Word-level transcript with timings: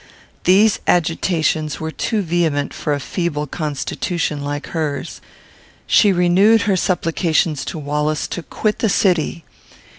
These 0.45 0.79
agitations 0.87 1.79
were 1.79 1.91
too 1.91 2.23
vehement 2.23 2.73
for 2.73 2.91
a 2.91 2.99
feeble 2.99 3.45
constitution 3.45 4.43
like 4.43 4.65
hers. 4.69 5.21
She 5.85 6.11
renewed 6.11 6.63
her 6.63 6.75
supplications 6.75 7.63
to 7.65 7.77
Wallace 7.77 8.27
to 8.29 8.41
quit 8.41 8.79
the 8.79 8.89
city. 8.89 9.45